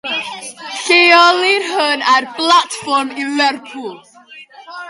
[0.85, 3.95] Lleolir hwn ar blatfform i Lerpwl.